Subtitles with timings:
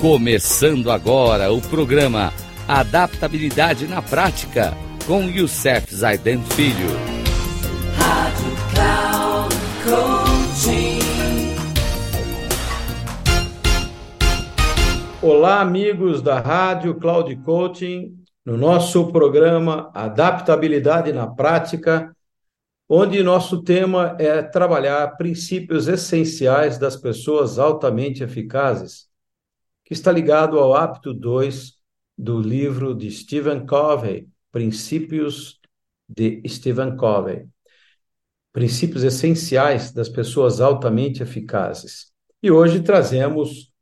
[0.00, 2.32] Começando agora o programa
[2.66, 4.72] Adaptabilidade na Prática
[5.06, 6.88] com Youssef Zaiden Filho.
[7.98, 11.00] Rádio Cloud Coaching.
[15.20, 22.10] Olá, amigos da Rádio Cloud Coaching, no nosso programa Adaptabilidade na Prática,
[22.88, 29.09] onde nosso tema é trabalhar princípios essenciais das pessoas altamente eficazes
[29.90, 31.72] que está ligado ao hábito 2
[32.16, 35.58] do livro de Stephen Covey, Princípios
[36.08, 37.48] de Stephen Covey.
[38.52, 42.12] Princípios essenciais das pessoas altamente eficazes.
[42.40, 43.72] E hoje trazemos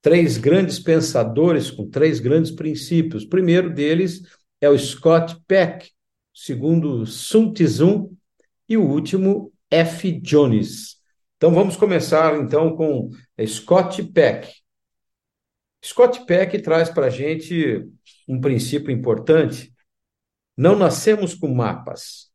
[0.00, 3.24] três grandes pensadores com três grandes princípios.
[3.24, 4.22] O primeiro deles
[4.62, 5.90] é o Scott Peck,
[6.32, 8.10] segundo Sun Tzu
[8.66, 10.18] e o último F.
[10.18, 10.96] Jones.
[11.36, 13.10] Então vamos começar então com
[13.46, 14.50] Scott Peck.
[15.84, 17.88] Scott Peck traz para a gente
[18.26, 19.72] um princípio importante.
[20.56, 22.32] Não nascemos com mapas,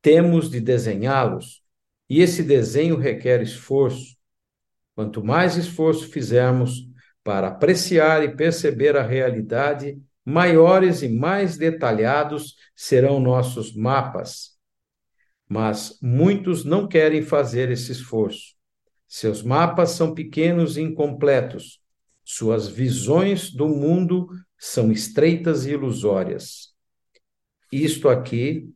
[0.00, 1.62] temos de desenhá-los,
[2.08, 4.16] e esse desenho requer esforço.
[4.94, 6.88] Quanto mais esforço fizermos
[7.22, 14.54] para apreciar e perceber a realidade, maiores e mais detalhados serão nossos mapas.
[15.46, 18.54] Mas muitos não querem fazer esse esforço.
[19.06, 21.83] Seus mapas são pequenos e incompletos
[22.24, 26.74] suas visões do mundo são estreitas e ilusórias.
[27.70, 28.70] Isto aqui,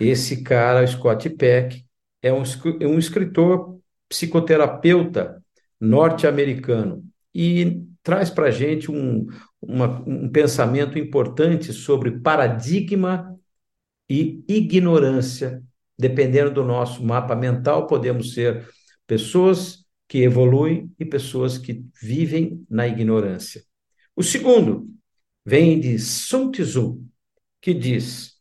[0.00, 1.84] esse cara, Scott Peck,
[2.22, 5.42] é um, é escritor psicoterapeuta
[5.80, 9.26] norte-americano e traz para a gente um,
[9.60, 13.38] uma, um pensamento importante sobre paradigma
[14.08, 15.62] e ignorância.
[15.98, 18.68] Dependendo do nosso mapa mental, podemos ser
[19.06, 23.62] pessoas que evoluem e pessoas que vivem na ignorância.
[24.14, 24.88] O segundo
[25.44, 27.02] vem de Sun Tzu,
[27.60, 28.34] que diz: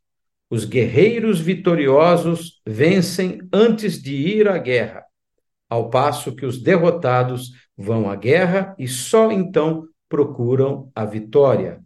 [0.50, 5.03] os guerreiros vitoriosos vencem antes de ir à guerra,
[5.69, 11.84] ao passo que os derrotados vão à guerra e só então procuram a vitória.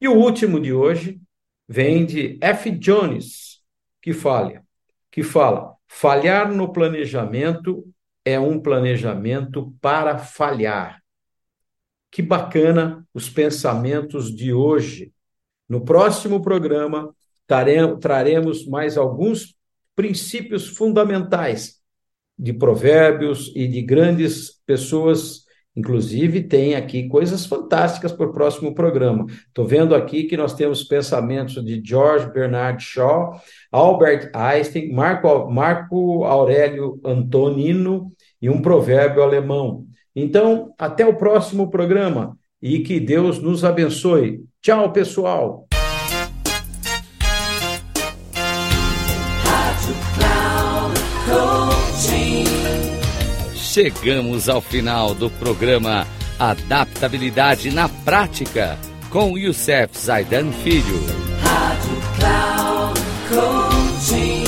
[0.00, 1.20] E o último de hoje
[1.68, 2.72] vem de F.
[2.72, 3.60] Jones,
[4.02, 4.64] que fala,
[5.10, 7.86] que fala: falhar no planejamento
[8.24, 11.02] é um planejamento para falhar.
[12.10, 15.12] Que bacana os pensamentos de hoje.
[15.68, 17.14] No próximo programa,
[18.00, 19.56] traremos mais alguns
[19.94, 21.80] princípios fundamentais
[22.38, 25.44] de provérbios e de grandes pessoas
[25.80, 29.24] Inclusive, tem aqui coisas fantásticas para o próximo programa.
[29.48, 33.40] Estou vendo aqui que nós temos pensamentos de George Bernard Shaw,
[33.72, 39.86] Albert Einstein, Marco, Marco Aurélio Antonino e um provérbio alemão.
[40.14, 44.44] Então, até o próximo programa e que Deus nos abençoe.
[44.60, 45.66] Tchau, pessoal!
[53.72, 56.04] Chegamos ao final do programa
[56.40, 58.76] Adaptabilidade na Prática
[59.10, 61.00] com Youssef Zaidan Filho.
[61.40, 64.44] Rádio Cloud Coaching.